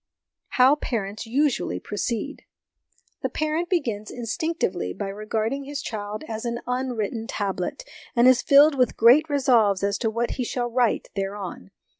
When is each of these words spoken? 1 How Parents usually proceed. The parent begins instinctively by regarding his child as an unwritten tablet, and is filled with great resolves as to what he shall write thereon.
1 0.55 0.55
How 0.55 0.73
Parents 0.77 1.27
usually 1.27 1.79
proceed. 1.79 2.45
The 3.21 3.29
parent 3.29 3.69
begins 3.69 4.09
instinctively 4.09 4.93
by 4.95 5.09
regarding 5.09 5.65
his 5.65 5.79
child 5.83 6.23
as 6.27 6.43
an 6.43 6.59
unwritten 6.65 7.27
tablet, 7.27 7.83
and 8.15 8.27
is 8.27 8.41
filled 8.41 8.73
with 8.73 8.97
great 8.97 9.29
resolves 9.29 9.83
as 9.83 9.99
to 9.99 10.09
what 10.09 10.31
he 10.31 10.43
shall 10.43 10.71
write 10.71 11.09
thereon. 11.15 11.69